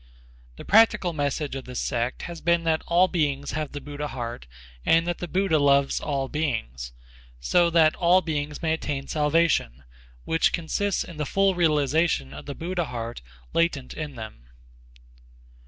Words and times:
The 0.55 0.65
practical 0.65 1.13
message 1.13 1.53
of 1.53 1.65
this 1.65 1.79
sect 1.79 2.23
has 2.23 2.41
been 2.41 2.63
that 2.63 2.81
all 2.87 3.07
beings 3.07 3.51
have 3.51 3.71
the 3.71 3.79
Buddha 3.79 4.07
heart 4.07 4.47
and 4.83 5.05
that 5.05 5.19
the 5.19 5.27
Buddha 5.27 5.59
loves 5.59 5.99
all 5.99 6.27
beings, 6.27 6.91
so 7.39 7.69
that 7.69 7.93
all 7.93 8.21
beings 8.23 8.63
may 8.63 8.73
attain 8.73 9.05
salvation, 9.07 9.83
which 10.23 10.53
consists 10.53 11.03
in 11.03 11.17
the 11.17 11.25
full 11.27 11.53
realization 11.53 12.33
of 12.33 12.47
the 12.47 12.55
Buddha 12.55 12.85
heart 12.85 13.21
latent 13.53 13.93
in 13.93 14.15
them. 14.15 14.47